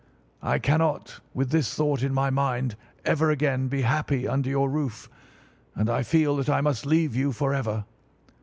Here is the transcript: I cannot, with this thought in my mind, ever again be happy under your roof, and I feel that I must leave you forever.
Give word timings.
I 0.41 0.57
cannot, 0.57 1.19
with 1.31 1.51
this 1.51 1.75
thought 1.75 2.01
in 2.01 2.11
my 2.11 2.31
mind, 2.31 2.75
ever 3.05 3.29
again 3.29 3.67
be 3.67 3.83
happy 3.83 4.27
under 4.27 4.49
your 4.49 4.67
roof, 4.67 5.07
and 5.75 5.91
I 5.91 6.01
feel 6.01 6.35
that 6.37 6.49
I 6.49 6.59
must 6.59 6.87
leave 6.87 7.15
you 7.15 7.31
forever. 7.31 7.85